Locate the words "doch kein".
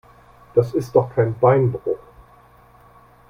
0.95-1.37